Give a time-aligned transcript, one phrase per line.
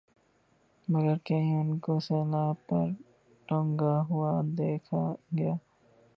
[0.87, 2.87] مگر کہیں انکو صلیب پر
[3.47, 5.53] ٹنگا ہوا دکھایا گیا